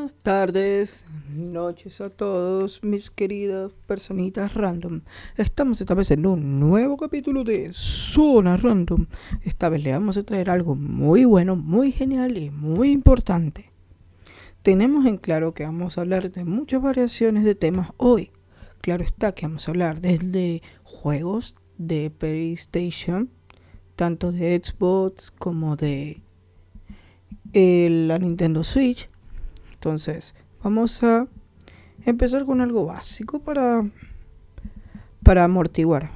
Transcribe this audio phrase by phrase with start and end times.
[0.00, 5.02] Buenas tardes, noches a todos mis queridas personitas random.
[5.36, 9.08] Estamos esta vez en un nuevo capítulo de Zona Random.
[9.42, 13.72] Esta vez le vamos a traer algo muy bueno, muy genial y muy importante.
[14.62, 18.30] Tenemos en claro que vamos a hablar de muchas variaciones de temas hoy.
[18.80, 23.28] Claro está que vamos a hablar desde juegos de PlayStation,
[23.96, 26.22] tanto de Xbox como de
[27.52, 29.10] eh, la Nintendo Switch
[29.80, 31.26] entonces, vamos a
[32.04, 33.88] empezar con algo básico para,
[35.22, 36.10] para amortiguar.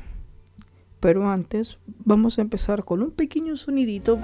[1.00, 4.18] Pero antes, vamos a empezar con un pequeño sonidito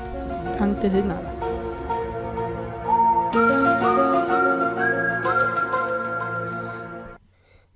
[0.59, 1.35] antes de nada.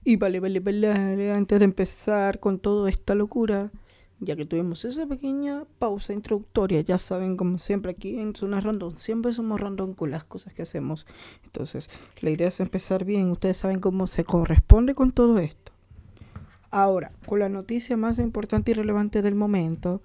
[0.05, 3.71] Y vale, vale, vale, antes de empezar con toda esta locura,
[4.21, 8.93] ya que tuvimos esa pequeña pausa introductoria, ya saben, como siempre aquí en Zona Random,
[8.93, 11.07] siempre somos random con las cosas que hacemos.
[11.45, 15.73] Entonces, la idea es empezar bien, ustedes saben cómo se corresponde con todo esto.
[16.71, 20.03] Ahora, con la noticia más importante y relevante del momento,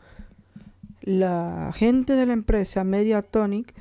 [1.01, 3.73] la gente de la empresa Mediatonic,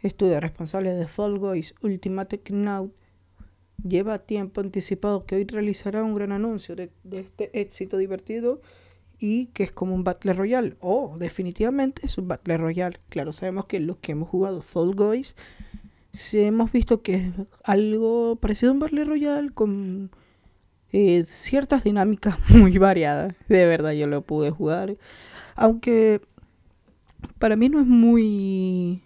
[0.00, 2.92] estudio responsable de Fall Guys Ultimate Knockout,
[3.82, 8.60] lleva tiempo anticipado que hoy realizará un gran anuncio de este éxito divertido
[9.18, 10.76] y que es como un Battle Royale.
[10.80, 12.98] O definitivamente es un Battle Royale.
[13.08, 15.34] Claro, sabemos que los que hemos jugado Fall Guys,
[16.32, 17.32] hemos visto que es
[17.64, 20.10] algo parecido a un Battle Royale con
[20.92, 23.34] eh, ciertas dinámicas muy variadas.
[23.48, 24.96] De verdad, yo lo pude jugar.
[25.56, 26.20] Aunque
[27.38, 29.02] para mí no es muy,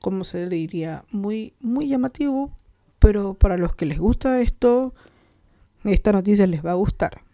[0.00, 1.04] ¿cómo se diría?
[1.10, 2.50] Muy, muy llamativo.
[2.98, 4.94] Pero para los que les gusta esto,
[5.84, 7.25] esta noticia les va a gustar.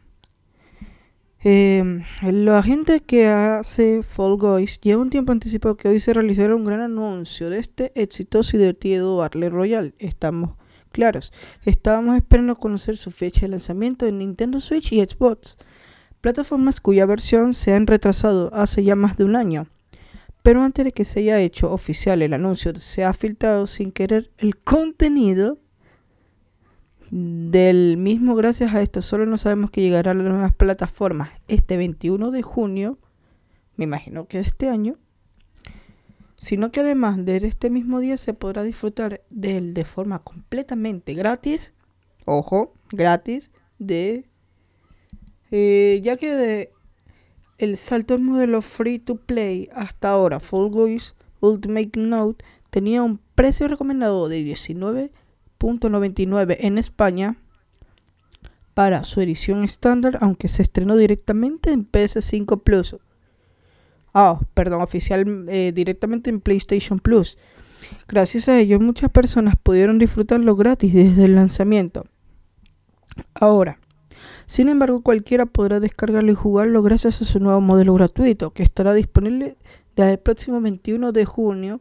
[1.44, 6.54] Eh, la gente que hace Fall Guys lleva un tiempo anticipado que hoy se realizará
[6.54, 9.94] un gran anuncio de este exitoso y divertido Battle Royale.
[9.98, 10.56] Estamos
[10.92, 11.32] claros.
[11.64, 15.58] Estábamos esperando conocer su fecha de lanzamiento en Nintendo Switch y Xbox,
[16.20, 19.66] plataformas cuya versión se han retrasado hace ya más de un año.
[20.44, 24.30] Pero antes de que se haya hecho oficial el anuncio, se ha filtrado sin querer
[24.38, 25.58] el contenido
[27.12, 31.30] del mismo, gracias a esto, solo no sabemos que llegará a las nuevas plataformas.
[31.46, 32.98] Este 21 de junio,
[33.76, 34.96] me imagino que este año,
[36.38, 41.12] sino que además de este mismo día se podrá disfrutar de él de forma completamente
[41.12, 41.74] gratis,
[42.24, 44.24] ojo, gratis, de
[45.50, 46.72] eh, ya que de
[47.58, 53.20] el salto al modelo free to play hasta ahora, Full Guys Ultimate Note tenía un
[53.34, 55.12] precio recomendado de 19
[56.58, 57.36] en España
[58.74, 62.96] para su edición estándar, aunque se estrenó directamente en PS5 Plus.
[64.14, 67.38] Ah, perdón, oficial eh, directamente en PlayStation Plus.
[68.08, 72.06] Gracias a ello, muchas personas pudieron disfrutarlo gratis desde el lanzamiento.
[73.34, 73.78] Ahora,
[74.46, 78.94] sin embargo, cualquiera podrá descargarlo y jugarlo gracias a su nuevo modelo gratuito, que estará
[78.94, 79.56] disponible
[79.96, 81.80] desde el próximo 21 de junio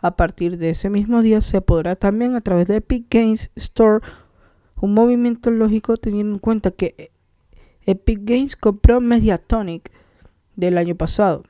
[0.00, 4.04] a partir de ese mismo día se podrá también a través de Epic Games Store,
[4.80, 7.10] un movimiento lógico teniendo en cuenta que
[7.84, 9.90] Epic Games compró Mediatonic
[10.56, 11.44] del año pasado.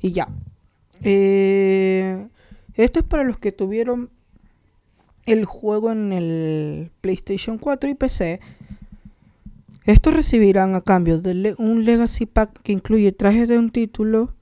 [0.00, 0.28] Y ya.
[1.02, 2.28] Eh,
[2.74, 4.10] esto es para los que tuvieron
[5.24, 8.40] el juego en el PlayStation 4 y PC.
[9.84, 14.34] Estos recibirán a cambio de un Legacy Pack que incluye trajes de un título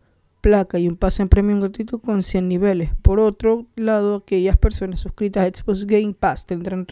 [0.43, 2.91] placa y un pase en premium gratuito con 100 niveles.
[3.01, 6.87] Por otro lado, aquellas personas suscritas a Xbox Game Pass tendrán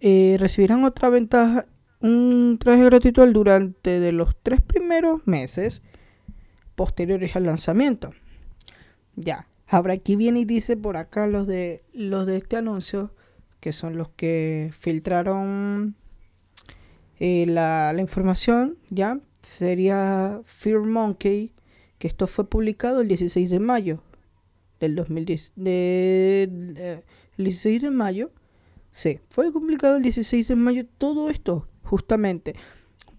[0.00, 1.66] eh, recibirán otra ventaja,
[2.00, 5.82] un traje gratuito durante de los tres primeros meses
[6.74, 8.12] posteriores al lanzamiento.
[9.16, 13.10] Ya, ahora aquí viene y dice por acá los de los de este anuncio
[13.60, 15.96] que son los que filtraron
[17.18, 21.52] eh, la, la información, ya sería Fear Monkey
[21.98, 24.02] que esto fue publicado el 16 de mayo
[24.80, 25.52] del 2010.
[25.56, 27.02] De,
[27.36, 28.30] el 16 de mayo,
[28.90, 32.54] sí, fue publicado el 16 de mayo todo esto, justamente.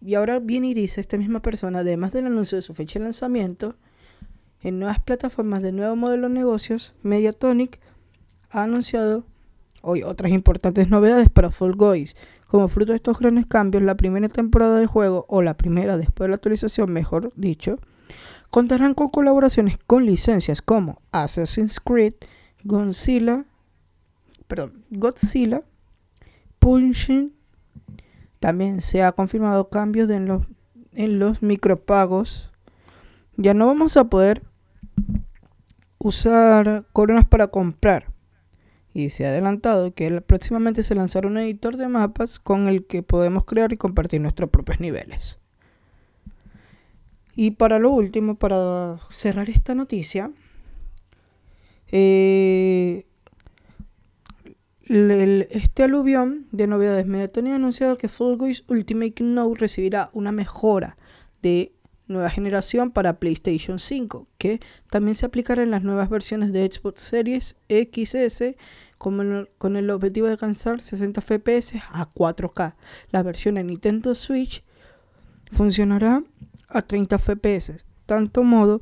[0.02, 3.06] Y ahora viene y dice esta misma persona, además del anuncio de su fecha de
[3.06, 3.76] lanzamiento,
[4.62, 7.80] en nuevas plataformas de nuevo modelo de negocios, Mediatonic
[8.50, 9.26] ha anunciado
[9.82, 12.16] hoy otras importantes novedades para Fall Guys.
[12.48, 16.26] Como fruto de estos grandes cambios, la primera temporada del juego, o la primera después
[16.26, 17.80] de la actualización, mejor dicho,
[18.50, 22.14] Contarán con colaboraciones con licencias como Assassin's Creed,
[22.64, 23.46] Godzilla,
[24.48, 25.64] perdón, Godzilla,
[26.58, 27.34] Punching.
[28.40, 30.48] También se ha confirmado cambios en los,
[30.94, 32.50] en los micropagos.
[33.38, 34.42] Ya no vamos a poder
[36.00, 38.08] usar coronas para comprar.
[38.92, 43.04] y se ha adelantado que próximamente se lanzará un editor de mapas con el que
[43.04, 45.40] podemos crear y compartir nuestros propios niveles.
[47.42, 50.30] Y para lo último, para cerrar esta noticia,
[51.88, 53.06] eh,
[54.84, 60.98] este aluvión de novedades Mediatonic ha anunciado que Fall Guys Ultimate Note recibirá una mejora
[61.42, 61.72] de
[62.08, 64.60] nueva generación para PlayStation 5, que
[64.90, 68.58] también se aplicará en las nuevas versiones de Xbox Series XS
[68.98, 72.76] con el objetivo de alcanzar 60 FPS a 4K.
[73.12, 74.62] La versión en Nintendo Switch
[75.54, 76.22] funcionará
[76.70, 78.82] a 30 FPS, tanto modo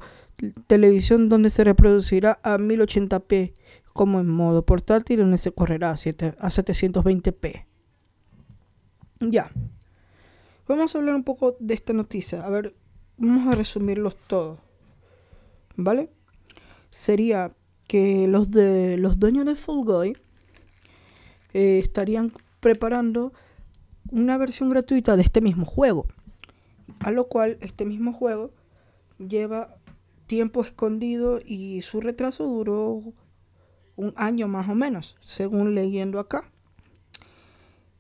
[0.68, 3.54] televisión donde se reproducirá a 1080p
[3.94, 7.66] como en modo portátil donde se correrá a, a 720p.
[9.20, 9.52] Ya.
[10.68, 12.46] Vamos a hablar un poco de esta noticia.
[12.46, 12.76] A ver,
[13.18, 14.60] vamos a resumirlos todos.
[15.76, 16.10] ¿Vale?
[16.92, 17.54] Sería
[17.88, 20.18] que los de los dueños de Fall Guy
[21.54, 23.34] eh, estarían preparando
[24.12, 26.06] una versión gratuita de este mismo juego.
[27.00, 28.52] A lo cual este mismo juego
[29.18, 29.76] lleva
[30.28, 33.02] tiempo escondido y su retraso duró
[33.96, 36.50] un año más o menos, según leyendo acá.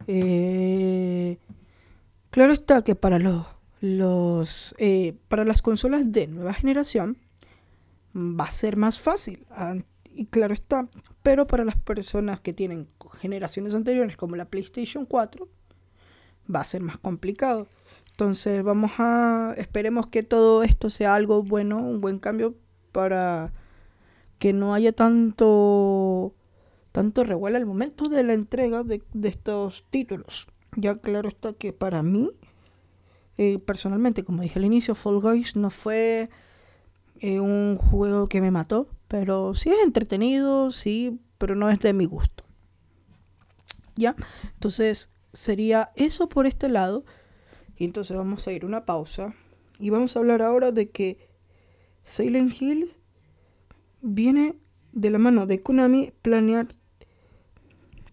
[0.07, 1.37] Eh,
[2.29, 3.45] claro está que para los,
[3.81, 7.17] los eh, para las consolas de nueva generación
[8.15, 9.45] va a ser más fácil.
[10.13, 10.87] Y claro está,
[11.23, 12.87] pero para las personas que tienen
[13.19, 15.47] generaciones anteriores como la PlayStation 4
[16.53, 17.67] va a ser más complicado.
[18.17, 22.55] Entonces vamos a esperemos que todo esto sea algo bueno, un buen cambio
[22.91, 23.53] para
[24.39, 26.33] que no haya tanto
[26.91, 30.47] tanto revuelo al momento de la entrega de, estos títulos.
[30.75, 32.31] Ya claro está que para mí
[33.37, 36.31] eh, personalmente, como dije al inicio, Fall Guys no fue
[37.19, 41.93] eh, un juego que me mató, pero sí es entretenido, sí, pero no es de
[41.93, 42.43] mi gusto.
[43.95, 44.15] ¿Ya?
[44.55, 47.05] Entonces sería eso por este lado.
[47.77, 49.33] Y entonces vamos a ir una pausa.
[49.79, 51.29] Y vamos a hablar ahora de que
[52.03, 52.99] Silent Hills
[54.01, 54.55] viene
[54.91, 56.67] de la mano de Konami planear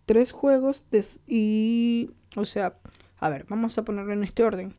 [0.06, 0.84] tres juegos
[1.26, 2.10] y...
[2.36, 2.78] O sea,
[3.18, 4.74] a ver, vamos a ponerlo en este orden.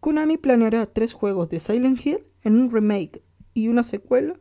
[0.00, 3.22] Konami planeará tres juegos de Silent Hill en un remake
[3.54, 4.34] y una secuela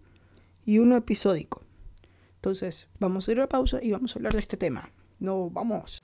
[0.65, 1.61] y uno episódico.
[2.35, 4.89] Entonces, vamos a ir a pausa y vamos a hablar de este tema.
[5.19, 6.03] No, vamos.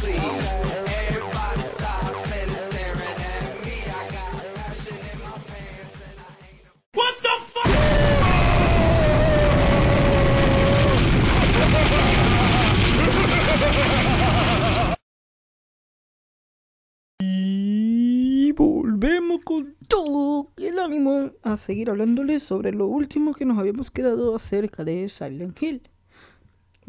[0.00, 0.30] see.
[18.52, 24.34] volvemos con todo el ánimo a seguir hablándoles sobre lo último que nos habíamos quedado
[24.34, 25.82] acerca de Silent Hill.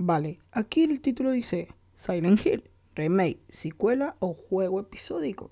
[0.04, 2.64] Vale, aquí el título dice Silent Hill,
[2.96, 5.52] remake, secuela o juego episódico.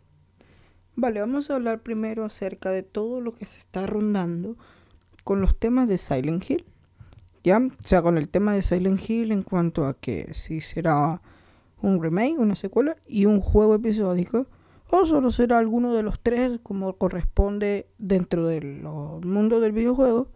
[0.96, 4.58] Vale, vamos a hablar primero acerca de todo lo que se está rondando
[5.24, 6.66] con los temas de Silent Hill.
[7.44, 11.22] Ya, o sea, con el tema de Silent Hill en cuanto a que si será
[11.84, 14.48] un remake, una secuela y un juego episódico
[14.90, 20.30] o solo será alguno de los tres como corresponde dentro del mundo del videojuego.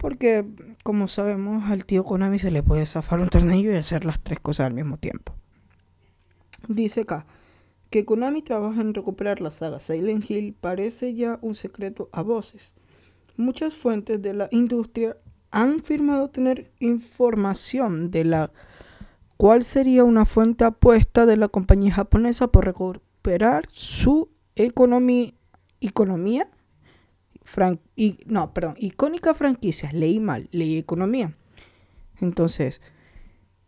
[0.00, 0.46] Porque,
[0.82, 4.40] como sabemos, al tío Konami se le puede zafar un tornillo y hacer las tres
[4.40, 5.34] cosas al mismo tiempo.
[6.68, 7.26] Dice acá
[7.90, 12.72] que Konami trabaja en recuperar la saga Silent Hill parece ya un secreto a voces.
[13.36, 15.18] Muchas fuentes de la industria
[15.50, 18.52] han firmado tener información de la
[19.36, 25.34] cual sería una fuente apuesta de la compañía japonesa por recuperar su economía,
[25.80, 26.48] economía
[27.96, 31.34] y, no, perdón, icónica franquicia, leí mal, leí economía.
[32.20, 32.80] Entonces,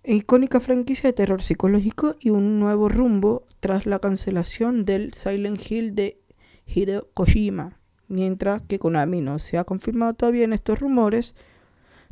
[0.04, 5.94] icónica franquicia de terror psicológico y un nuevo rumbo tras la cancelación del Silent Hill
[5.94, 6.20] de
[6.66, 7.78] Hideo Kojima.
[8.08, 11.34] Mientras que Konami no se ha confirmado todavía en estos rumores,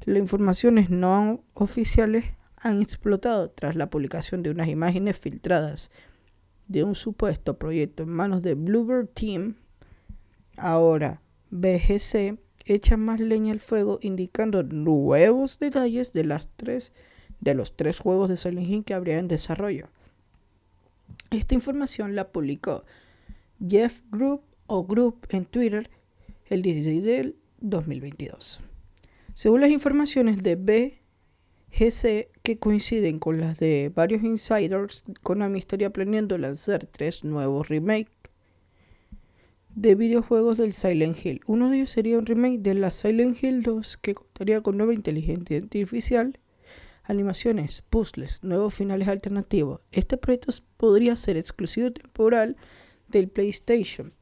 [0.05, 2.25] las informaciones no oficiales
[2.57, 5.91] han explotado tras la publicación de unas imágenes filtradas
[6.69, 9.57] de un supuesto proyecto en manos de Bluebird Team.
[10.57, 16.93] Ahora, BGC echa más leña al fuego indicando nuevos detalles de las tres
[17.41, 19.89] de los tres juegos de Silent Hill que habría en desarrollo.
[21.31, 22.85] Esta información la publicó
[23.67, 25.91] Jeff Group o Group en Twitter
[26.47, 28.61] el 16 del 2022.
[29.35, 36.37] Según las informaciones de BGC que coinciden con las de varios insiders, Konami estaría planeando
[36.37, 38.13] lanzar tres nuevos remakes
[39.75, 41.41] de videojuegos del Silent Hill.
[41.47, 44.95] Uno de ellos sería un remake de la Silent Hill 2 que contaría con nueva
[44.95, 46.39] inteligencia artificial,
[47.05, 49.81] animaciones, puzzles, nuevos finales alternativos.
[49.93, 52.57] Este proyecto podría ser exclusivo temporal
[53.09, 54.13] del PlayStation.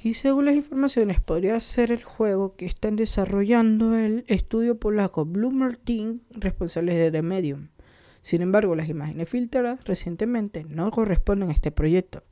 [0.00, 5.76] Y según las informaciones, podría ser el juego que están desarrollando el estudio polaco Bloomer
[5.76, 7.68] Team, responsables de The Medium.
[8.22, 12.22] Sin embargo, las imágenes filtradas recientemente no corresponden a este proyecto.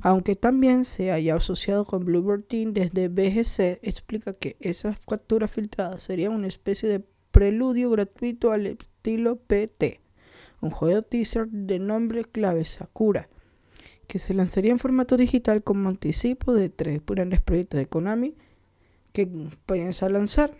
[0.00, 6.02] Aunque también se haya asociado con Bluebird Team desde BGC, explica que esas capturas filtradas
[6.02, 10.00] serían una especie de preludio gratuito al estilo PT,
[10.60, 13.28] un juego teaser de nombre clave Sakura,
[14.06, 18.36] que se lanzaría en formato digital como anticipo de tres grandes proyectos de Konami
[19.12, 19.28] que
[19.66, 20.52] piensa lanzar.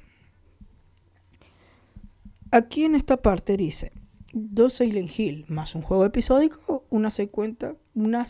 [2.51, 3.93] Aquí en esta parte dice,
[4.33, 8.27] dos Silent Hill más un juego episódico, una secuencia, una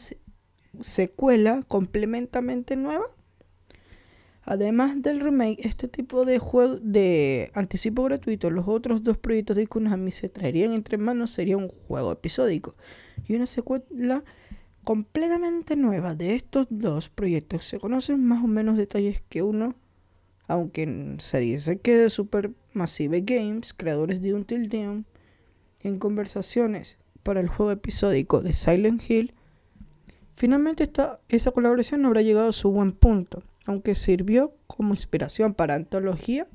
[0.80, 3.06] secuela complementamente nueva.
[4.44, 9.68] Además del remake, este tipo de juego de anticipo gratuito, los otros dos proyectos de
[9.68, 12.74] Konami se traerían entre manos sería un juego episódico
[13.28, 14.24] y una secuela
[14.82, 17.66] completamente nueva de estos dos proyectos.
[17.66, 19.76] Se conocen más o menos detalles que uno,
[20.48, 25.06] aunque se dice que de Supermassive Games, creadores de Until Dawn,
[25.82, 29.34] en conversaciones para el juego episódico de Silent Hill,
[30.36, 35.54] finalmente esta, esa colaboración no habrá llegado a su buen punto, aunque sirvió como inspiración
[35.54, 36.46] para antología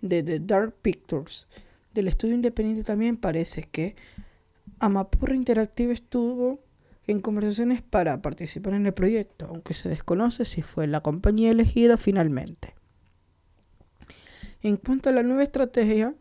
[0.00, 1.46] de The Dark Pictures.
[1.94, 3.96] Del estudio independiente también parece que
[4.78, 6.60] Amapurra Interactive estuvo
[7.06, 11.96] en conversaciones para participar en el proyecto, aunque se desconoce si fue la compañía elegida
[11.96, 12.74] finalmente.
[14.60, 16.14] En cuanto a la nueva estrategia,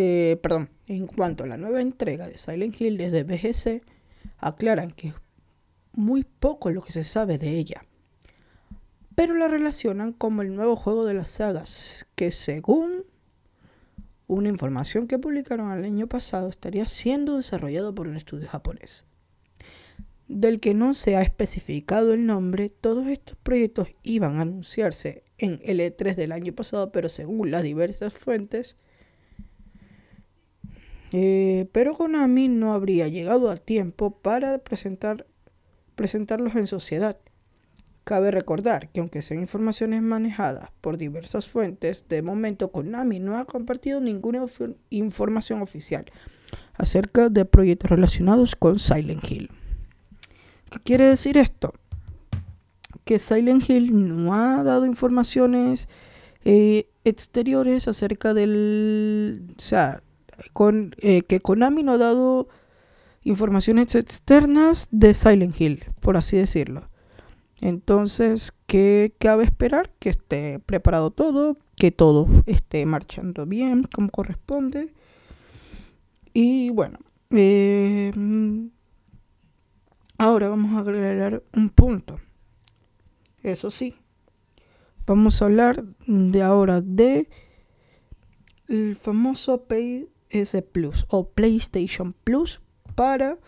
[0.00, 3.82] eh, perdón, en cuanto a la nueva entrega de Silent Hill desde BGC,
[4.38, 5.14] aclaran que es
[5.92, 7.84] muy poco lo que se sabe de ella,
[9.16, 13.06] pero la relacionan como el nuevo juego de las sagas, que según
[14.28, 19.04] una información que publicaron el año pasado estaría siendo desarrollado por un estudio japonés.
[20.28, 25.60] Del que no se ha especificado el nombre, todos estos proyectos iban a anunciarse en
[25.64, 28.76] el E3 del año pasado, pero según las diversas fuentes,
[31.12, 35.26] eh, pero Konami no habría llegado a tiempo para presentar,
[35.94, 37.18] presentarlos en sociedad.
[38.04, 43.44] Cabe recordar que aunque sean informaciones manejadas por diversas fuentes, de momento Konami no ha
[43.44, 44.44] compartido ninguna
[44.90, 46.06] información oficial
[46.74, 49.50] acerca de proyectos relacionados con Silent Hill.
[50.70, 51.74] ¿Qué quiere decir esto?
[53.04, 55.88] Que Silent Hill no ha dado informaciones
[56.44, 59.54] eh, exteriores acerca del...
[59.56, 60.02] O sea,
[60.52, 62.48] con, eh, que Konami no ha dado
[63.22, 66.88] informaciones externas de Silent Hill, por así decirlo.
[67.60, 69.90] Entonces, ¿qué cabe esperar?
[69.98, 74.94] Que esté preparado todo, que todo esté marchando bien como corresponde.
[76.32, 76.98] Y bueno,
[77.30, 78.12] eh,
[80.18, 82.20] ahora vamos a agregar un punto.
[83.42, 83.96] Eso sí,
[85.06, 87.28] vamos a hablar de ahora de
[88.68, 92.60] el famoso Pay ese Plus o PlayStation Plus
[92.94, 93.38] para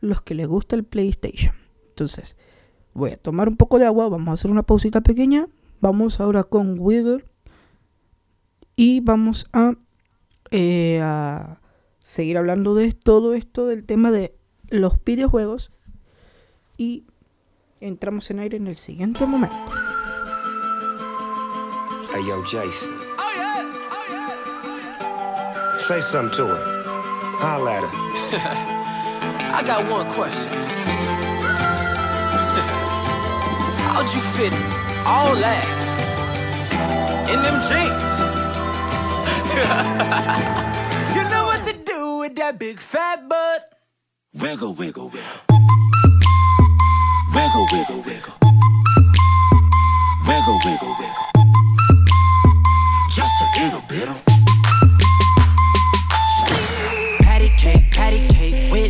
[0.00, 1.54] los que les gusta el PlayStation.
[1.88, 2.36] Entonces,
[2.94, 5.46] voy a tomar un poco de agua, vamos a hacer una pausita pequeña.
[5.80, 7.26] Vamos ahora con Wither
[8.76, 9.74] y vamos a,
[10.50, 11.60] eh, a
[12.02, 14.34] seguir hablando de todo esto del tema de
[14.68, 15.72] los videojuegos
[16.76, 17.04] y
[17.80, 19.56] entramos en aire en el siguiente momento.
[22.12, 22.90] Hey, yo, Jason.
[25.90, 26.62] Say something to her.
[27.42, 27.90] Holla at her.
[29.58, 30.52] I got one question.
[33.90, 34.52] How'd you fit
[35.04, 35.66] all that
[37.32, 38.14] in them jeans?
[41.16, 43.74] you know what to do with that big fat butt.
[44.32, 45.40] Wiggle, wiggle, wiggle.
[47.34, 48.34] Wiggle, wiggle, wiggle.
[50.24, 51.26] Wiggle, wiggle, wiggle.
[53.10, 54.29] Just a little bit.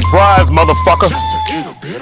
[0.00, 1.08] Surprise, motherfucker.
[1.08, 2.00] Just a little bit.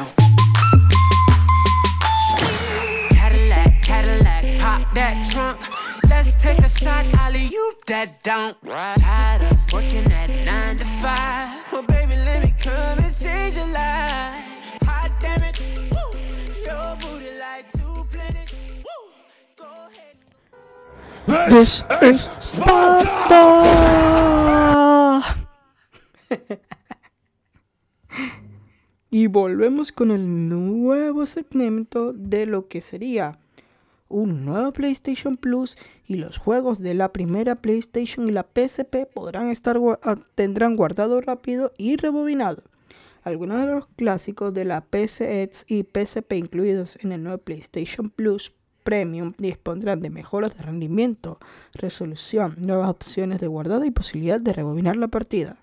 [3.16, 5.58] Cadillac, Cadillac, pop that trunk.
[6.06, 8.54] Let's take a shot, Ollie, you that don't.
[8.66, 11.72] Tired of working at nine to five.
[11.72, 14.76] Well, baby, let me come and change your life.
[14.84, 15.58] Hot damn it,
[15.90, 16.20] woo.
[16.66, 18.52] Your booty like two planets.
[18.84, 19.08] Woo.
[19.56, 19.88] Go
[21.26, 21.50] ahead.
[21.50, 23.06] This is Sparta.
[29.16, 33.38] y volvemos con el nuevo segmento de lo que sería
[34.10, 39.48] un nuevo PlayStation Plus y los juegos de la primera PlayStation y la PSP podrán
[39.48, 42.62] estar ah, tendrán guardado rápido y rebobinado.
[43.22, 48.52] Algunos de los clásicos de la PSX y PSP incluidos en el nuevo PlayStation Plus
[48.84, 51.38] Premium dispondrán de mejoras de rendimiento,
[51.72, 55.56] resolución, nuevas opciones de guardado y posibilidad de rebobinar la partida.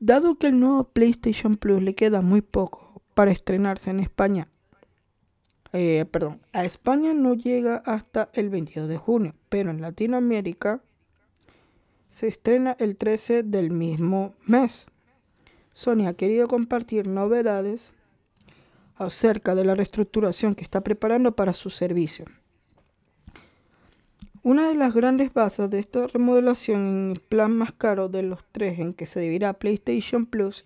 [0.00, 4.48] Dado que el nuevo PlayStation Plus le queda muy poco para estrenarse en España,
[5.72, 10.80] eh, perdón, a España no llega hasta el 22 de junio, pero en Latinoamérica
[12.08, 14.86] se estrena el 13 del mismo mes.
[15.74, 17.92] Sony ha querido compartir novedades
[18.94, 22.24] acerca de la reestructuración que está preparando para su servicio.
[24.48, 28.40] Una de las grandes bases de esta remodelación en el plan más caro de los
[28.50, 30.64] tres en que se dividirá PlayStation Plus,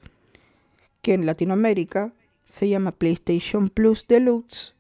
[1.03, 2.13] que en Latinoamérica
[2.45, 4.77] se llama PlayStation Plus Deluxe,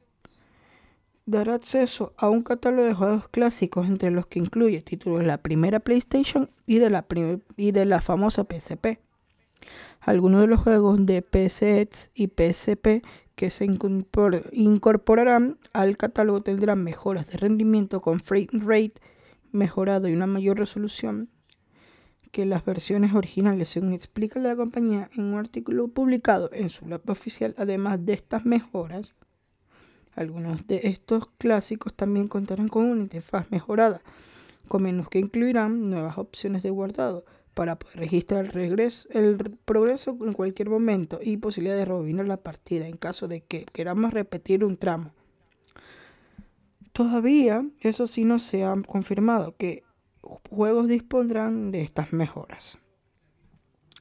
[1.27, 5.39] dará acceso a un catálogo de juegos clásicos entre los que incluye títulos de la
[5.39, 9.01] primera PlayStation y de la, famosa PSP.
[10.01, 16.83] Algunos de los juegos de PSX y PSP que se incorpor- incorporarán al catálogo tendrán
[16.83, 18.95] mejoras de rendimiento con frame rate
[19.53, 21.29] mejorado y una mayor resolución
[22.31, 27.03] que las versiones originales, según explica la compañía en un artículo publicado en su web
[27.09, 27.55] oficial.
[27.59, 29.15] Además de estas mejoras,
[30.15, 34.01] algunos de estos clásicos también contarán con una interfaz mejorada,
[34.67, 40.17] con menús que incluirán nuevas opciones de guardado para poder registrar el, regreso, el progreso
[40.23, 44.65] en cualquier momento y posibilidad de rebobinar la partida en caso de que queramos repetir
[44.65, 45.13] un tramo.
[46.93, 49.83] Todavía, eso sí no se ha confirmado que
[50.51, 52.79] juegos dispondrán de estas mejoras.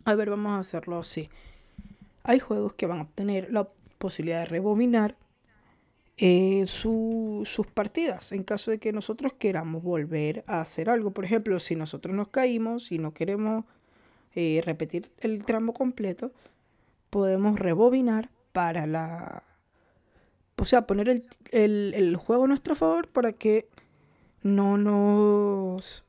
[0.03, 1.29] A ver, vamos a hacerlo así.
[2.23, 5.15] Hay juegos que van a obtener la posibilidad de rebobinar
[6.67, 11.11] su- sus partidas en caso de que nosotros queramos volver a hacer algo.
[11.11, 13.65] Por ejemplo, si nosotros nos caímos y no queremos
[14.35, 16.31] eh, repetir el tramo completo,
[17.09, 19.43] podemos rebobinar para la...
[20.57, 23.67] O sea, poner el, el- el juego a nuestro favor para que
[24.43, 26.03] no nos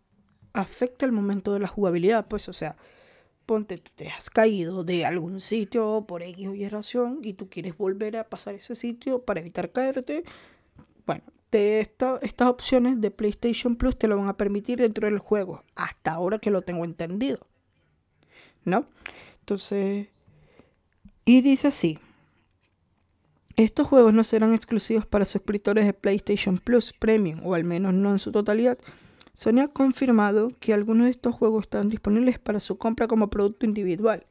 [0.53, 2.27] afecte el momento de la jugabilidad.
[2.29, 2.77] Pues, o sea,
[3.61, 7.77] tú te has caído de algún sitio por X o Y razón y tú quieres
[7.77, 10.25] volver a pasar ese sitio para evitar caerte.
[11.07, 15.19] Bueno, te, esta- estas opciones de PlayStation Plus te lo van a permitir dentro del
[15.19, 15.63] juego.
[15.77, 17.47] Hasta ahora que lo tengo entendido.
[18.65, 18.87] ¿No?
[19.41, 20.09] Entonces,
[21.25, 21.99] y dice así.
[23.57, 28.11] Estos juegos no serán exclusivos para suscriptores de PlayStation Plus Premium, o al menos no
[28.13, 28.79] en su totalidad.
[29.35, 33.67] Sony ha confirmado que algunos de estos juegos están disponibles para su compra como producto
[33.67, 34.27] individual,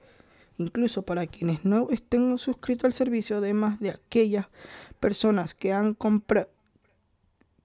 [0.57, 4.47] incluso para quienes no estén suscritos al servicio, además de aquellas
[4.99, 6.49] personas que han comprado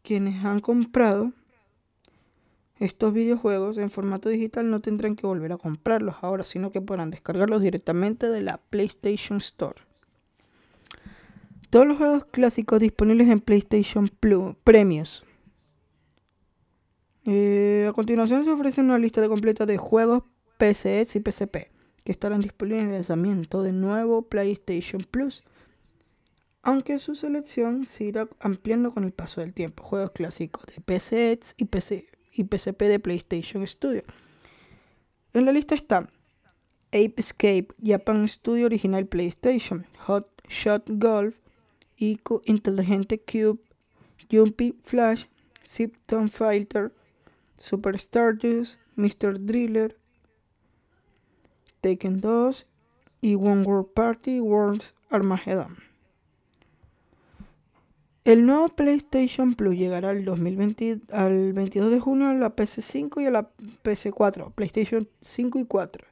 [0.07, 1.33] quienes han comprado
[2.79, 7.11] estos videojuegos en formato digital no tendrán que volver a comprarlos ahora, sino que podrán
[7.11, 9.81] descargarlos directamente de la PlayStation Store.
[11.71, 15.26] Todos los juegos clásicos disponibles en PlayStation Plus Premios.
[17.27, 20.23] Eh, a continuación se ofrece una lista de completa de juegos
[20.59, 21.57] PCS y PSP
[22.05, 25.43] que estarán disponibles en el lanzamiento del nuevo PlayStation Plus.
[26.63, 29.83] Aunque su selección se irá ampliando con el paso del tiempo.
[29.83, 34.03] Juegos clásicos de PCX y, PC, y PSP de PlayStation Studio.
[35.33, 36.09] En la lista están
[36.89, 41.37] Ape Escape, Japan Studio Original PlayStation, Hot Shot Golf,
[41.97, 43.59] Ico Inteligente Cube,
[44.31, 45.25] Jumpy Flash,
[45.65, 46.93] Zipton Fighter,
[47.57, 49.39] Super Stardust, Mr.
[49.39, 49.97] Driller,
[51.81, 52.67] Taken 2
[53.21, 55.77] y One World Party Worlds Armageddon.
[58.25, 63.27] El nuevo PlayStation Plus llegará al, 2020, al 22 de junio a la PS5 y
[63.27, 63.51] a la
[63.85, 66.07] PS4, PlayStation 5 y 4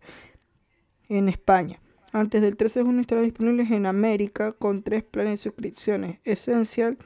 [1.09, 1.80] en España.
[2.12, 6.20] Antes del 13 de junio estará disponible en América con tres planes de suscripciones.
[6.22, 6.98] Esencial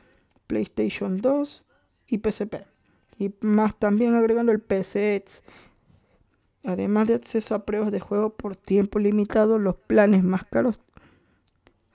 [0.47, 1.63] PlayStation 2
[2.07, 2.65] y PSP.
[3.17, 5.43] Y más también agregando el PSX
[6.65, 10.79] Además de acceso a pruebas de juego por tiempo limitado, los planes más caros.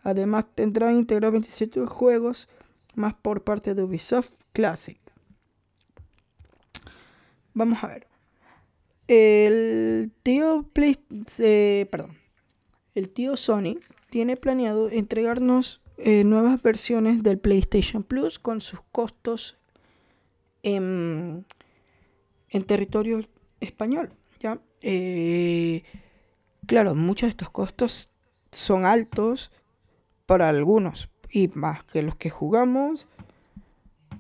[0.05, 2.49] Además tendrán integrados 27 juegos
[2.95, 4.99] más por parte de Ubisoft Classic.
[7.53, 8.10] Vamos a ver.
[9.11, 10.97] El tío Play,
[11.41, 12.17] eh, perdón.
[12.95, 19.59] El tío Sony tiene planeado entregarnos eh, nuevas versiones del PlayStation Plus con sus costos
[20.63, 21.45] en,
[22.69, 23.27] territorio
[23.59, 24.13] español.
[24.39, 24.61] ¿ya?
[24.81, 25.83] Eh,
[26.69, 28.13] claro, muchos de estos costos
[28.53, 29.51] son altos
[30.25, 33.09] para algunos y más que los que jugamos.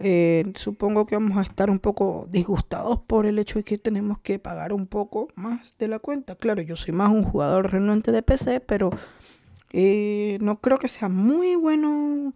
[0.03, 4.19] Eh, supongo que vamos a estar un poco disgustados por el hecho de que tenemos
[4.21, 6.37] que pagar un poco más de la cuenta.
[6.37, 8.91] Claro, yo soy más un jugador renuente de PC, pero
[9.73, 12.33] eh, no creo que sea muy bueno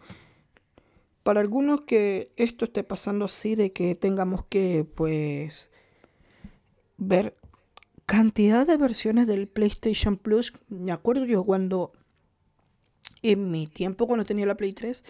[1.22, 5.70] para algunos que esto esté pasando así de que tengamos que pues
[6.98, 7.34] ver
[8.04, 10.52] cantidad de versiones del PlayStation Plus.
[10.68, 11.92] Me acuerdo yo cuando,
[13.22, 15.02] en mi tiempo, cuando tenía la Play 3,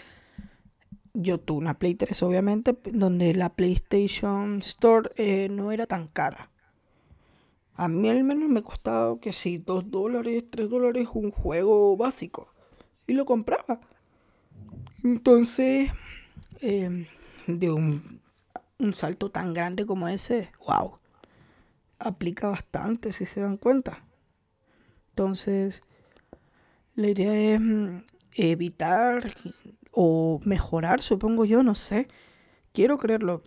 [1.15, 6.51] yo tuve una Play 3, obviamente, donde la PlayStation Store eh, no era tan cara.
[7.75, 12.53] A mí al menos me costaba que si 2 dólares, 3 dólares un juego básico.
[13.07, 13.81] Y lo compraba.
[15.03, 15.91] Entonces,
[16.61, 17.07] em,
[17.47, 18.21] de un,
[18.79, 20.99] un salto tan grande como ese, wow
[21.99, 24.05] aplica bastante, si se dan cuenta.
[25.11, 25.83] Entonces,
[26.95, 27.99] la idea es mm,
[28.33, 29.35] evitar
[29.95, 32.09] o mejorar, supongo yo, no sé.
[32.73, 33.43] Quiero creerlo.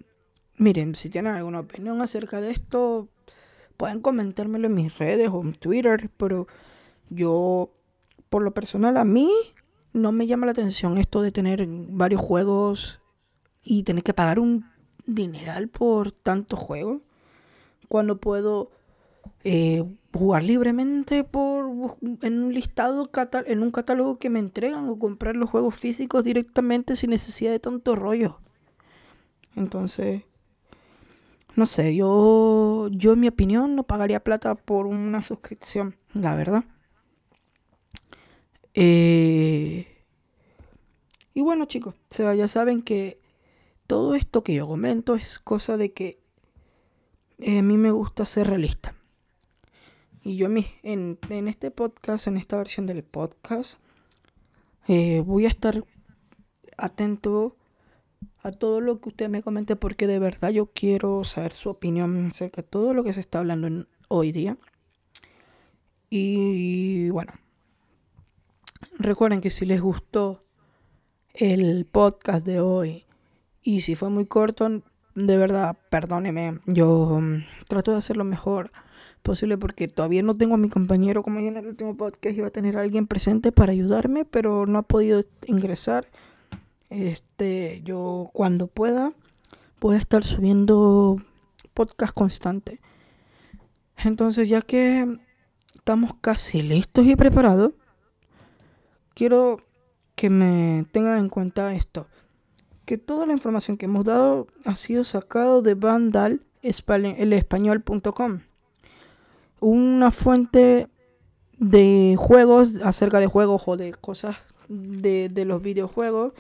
[0.57, 3.09] Miren, si tienen alguna opinión acerca de esto,
[3.75, 6.47] pueden comentármelo en mis redes o en Twitter, pero
[7.09, 7.71] yo,
[8.29, 9.31] por lo personal, a mí
[9.93, 12.99] no me llama la atención esto de tener varios juegos
[13.63, 14.65] y tener que pagar un
[15.05, 17.01] dineral por tantos juegos
[17.87, 18.71] cuando puedo
[19.43, 21.65] eh, jugar libremente por
[22.21, 23.09] en un listado
[23.45, 27.59] en un catálogo que me entregan o comprar los juegos físicos directamente sin necesidad de
[27.59, 28.39] tanto rollo.
[29.55, 30.23] Entonces,
[31.55, 36.63] no sé, yo yo en mi opinión no pagaría plata por una suscripción, la verdad.
[38.73, 39.87] Eh,
[41.33, 43.19] y bueno, chicos, o sea, ya saben que
[43.87, 46.19] todo esto que yo comento es cosa de que
[47.39, 48.96] eh, a mí me gusta ser realista.
[50.27, 53.75] Y yo en, en este podcast, en esta versión del podcast,
[54.89, 55.85] eh, voy a estar
[56.75, 57.55] atento
[58.39, 62.25] a todo lo que usted me comente porque de verdad yo quiero saber su opinión
[62.25, 64.57] acerca de todo lo que se está hablando hoy día.
[66.09, 67.31] Y bueno,
[68.99, 70.43] recuerden que si les gustó
[71.35, 73.05] el podcast de hoy
[73.61, 74.81] y si fue muy corto,
[75.15, 78.73] de verdad, perdóneme, yo mm, trato de hacer lo mejor
[79.21, 82.51] posible porque todavía no tengo a mi compañero como en el último podcast iba a
[82.51, 86.07] tener a alguien presente para ayudarme, pero no ha podido ingresar.
[86.89, 89.13] Este, yo cuando pueda
[89.81, 91.17] voy a estar subiendo
[91.73, 92.79] podcast constante.
[93.97, 95.19] Entonces, ya que
[95.75, 97.73] estamos casi listos y preparados,
[99.13, 99.57] quiero
[100.15, 102.07] que me tengan en cuenta esto
[102.87, 106.41] que toda la información que hemos dado ha sido sacado de Vandal
[109.59, 110.87] una fuente
[111.57, 116.33] de juegos acerca de juegos o de cosas de, de los videojuegos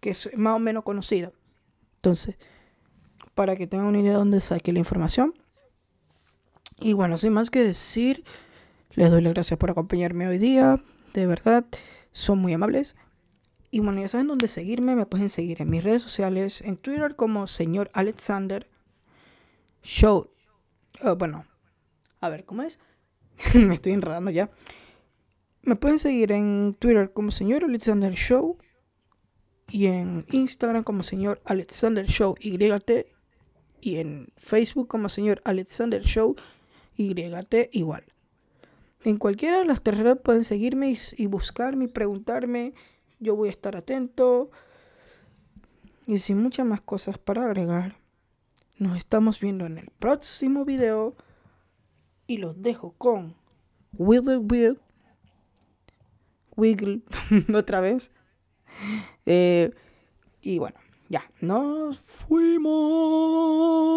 [0.00, 1.32] que es más o menos conocida.
[1.96, 2.36] Entonces,
[3.34, 5.34] para que tengan una idea de dónde saque la información.
[6.78, 8.24] Y bueno, sin más que decir,
[8.92, 10.82] les doy las gracias por acompañarme hoy día.
[11.14, 11.64] De verdad,
[12.12, 12.96] son muy amables.
[13.70, 14.94] Y bueno, ya saben dónde seguirme.
[14.94, 18.68] Me pueden seguir en mis redes sociales, en Twitter como señor Alexander
[19.82, 20.30] Show.
[21.02, 21.46] Oh, bueno,
[22.24, 22.78] a ver, ¿cómo es?
[23.54, 24.50] Me estoy enredando ya.
[25.62, 28.58] Me pueden seguir en Twitter como señor Alexander Show
[29.68, 33.06] y en Instagram como señor Alexander Show YT
[33.80, 36.36] y en Facebook como señor Alexander Show
[36.96, 38.04] YT igual.
[39.04, 42.72] En cualquiera de las tres pueden seguirme y buscarme y preguntarme.
[43.20, 44.50] Yo voy a estar atento.
[46.06, 47.96] Y sin muchas más cosas para agregar,
[48.78, 51.16] nos estamos viendo en el próximo video.
[52.26, 53.36] Y los dejo con
[53.92, 54.78] Wiggle Wiggle.
[56.56, 57.02] Wiggle.
[57.54, 58.10] Otra vez.
[59.26, 59.72] Eh,
[60.40, 60.76] y bueno,
[61.08, 63.94] ya, nos fuimos.